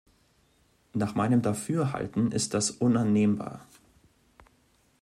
Nach 0.95 1.13
meinem 1.13 1.43
Dafürhalten 1.43 2.31
ist 2.31 2.55
das 2.55 2.71
unannehmbar. 2.71 3.67